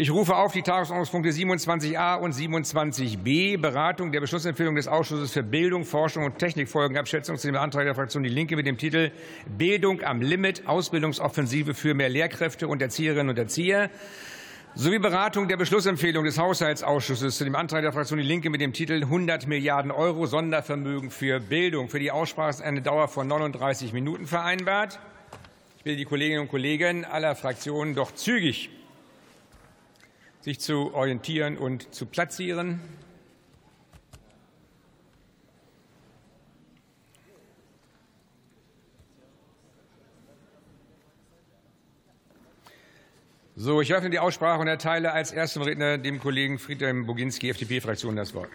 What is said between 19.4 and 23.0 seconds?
Milliarden Euro Sondervermögen für Bildung. Für die Aussprache ist eine